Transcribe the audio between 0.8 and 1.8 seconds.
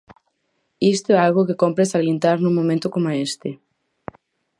Isto é algo que